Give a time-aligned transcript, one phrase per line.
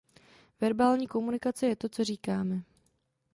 [0.61, 2.63] Verbální komunikace je to co říkáme.